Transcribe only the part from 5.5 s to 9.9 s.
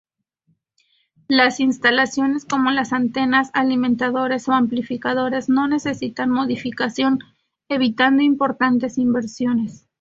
necesitan modificación, evitando importantes inversiones.